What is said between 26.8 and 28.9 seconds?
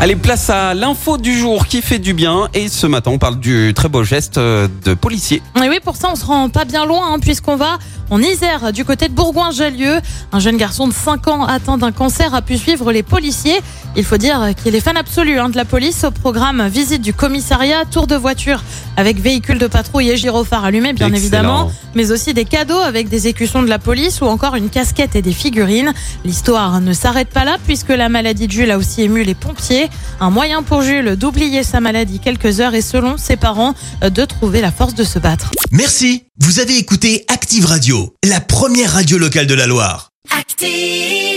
ne s'arrête pas là puisque la maladie de Jules a